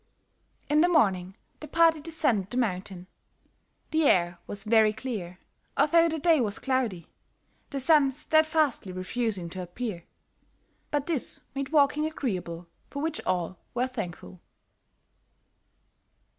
[0.67, 3.05] In the morning, the party descended the mountain.
[3.91, 5.37] The air was very clear,
[5.77, 7.07] although the day was cloudy,
[7.69, 10.05] the sun steadfastly refusing to appear;
[10.89, 14.41] but this made walking agreeable for which all were thankful.